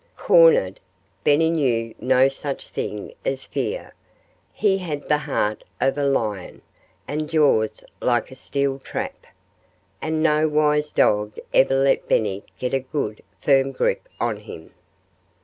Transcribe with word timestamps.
Cornered, 0.17 0.79
Benny 1.23 1.51
knew 1.51 1.93
no 1.99 2.27
such 2.27 2.69
thing 2.69 3.13
as 3.23 3.45
fear. 3.45 3.93
He 4.51 4.79
had 4.79 5.07
the 5.07 5.19
heart 5.19 5.63
of 5.79 5.95
a 5.95 6.03
lion, 6.03 6.63
and 7.07 7.29
jaws 7.29 7.83
like 8.01 8.31
a 8.31 8.35
steel 8.35 8.79
trap. 8.79 9.27
And 10.01 10.23
no 10.23 10.47
wise 10.47 10.91
dog 10.91 11.37
ever 11.53 11.75
let 11.75 12.07
Benny 12.07 12.41
get 12.57 12.73
a 12.73 12.79
good, 12.79 13.21
firm 13.41 13.73
grip 13.73 14.07
on 14.19 14.37
him. 14.37 14.71